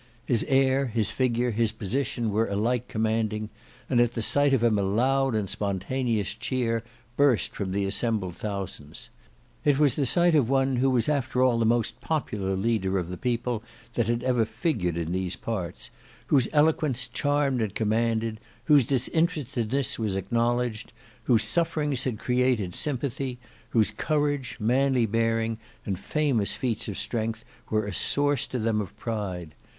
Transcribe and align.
His 0.25 0.43
air, 0.47 0.87
his 0.87 1.11
figure, 1.11 1.51
his 1.51 1.71
position 1.71 2.31
were 2.31 2.47
alike 2.47 2.87
commanding, 2.87 3.51
and 3.87 3.99
at 4.01 4.13
the 4.13 4.23
sight 4.23 4.51
of 4.51 4.63
him 4.63 4.79
a 4.79 4.81
loud 4.81 5.35
and 5.35 5.47
spontaneous 5.47 6.33
cheer 6.33 6.81
burst 7.15 7.53
from 7.55 7.71
the 7.71 7.85
assembled 7.85 8.35
thousands. 8.35 9.11
It 9.63 9.77
was 9.77 9.95
the 9.95 10.07
sight 10.07 10.33
of 10.33 10.49
one 10.49 10.77
who 10.77 10.89
was 10.89 11.07
after 11.07 11.43
all 11.43 11.59
the 11.59 11.67
most 11.67 12.01
popular 12.01 12.55
leader 12.55 12.97
of 12.97 13.11
the 13.11 13.15
people 13.17 13.61
that 13.93 14.07
had 14.07 14.23
ever 14.23 14.43
figured 14.43 14.97
in 14.97 15.11
these 15.11 15.35
parts, 15.35 15.91
whose 16.29 16.47
eloquence 16.51 17.07
charmed 17.07 17.61
and 17.61 17.75
commanded, 17.75 18.39
whose 18.63 18.87
disinterestedness 18.87 19.99
was 19.99 20.15
acknowledged, 20.15 20.93
whose 21.25 21.43
sufferings 21.43 22.05
had 22.05 22.17
created 22.17 22.73
sympathy, 22.73 23.37
whose 23.69 23.91
courage, 23.91 24.57
manly 24.59 25.05
bearing, 25.05 25.59
and 25.85 25.99
famous 25.99 26.55
feats 26.55 26.87
of 26.87 26.97
strength 26.97 27.45
were 27.69 27.85
a 27.85 27.93
source 27.93 28.47
to 28.47 28.57
them 28.57 28.81
of 28.81 28.97
pride. 28.97 29.53